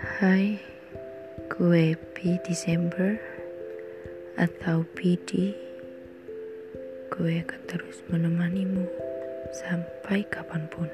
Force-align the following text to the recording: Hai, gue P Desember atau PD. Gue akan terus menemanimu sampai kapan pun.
Hai, 0.00 0.56
gue 1.52 1.92
P 2.16 2.40
Desember 2.40 3.20
atau 4.40 4.80
PD. 4.96 5.52
Gue 7.12 7.44
akan 7.44 7.60
terus 7.68 8.00
menemanimu 8.08 8.88
sampai 9.52 10.24
kapan 10.32 10.64
pun. 10.72 10.88